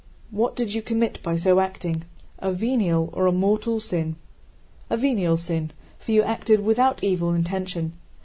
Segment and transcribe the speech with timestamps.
[0.31, 2.05] What did you commit by so acting?
[2.39, 4.15] A venial, or a mortal, sin?
[4.89, 7.93] A venial sin, for you acted without evil intention.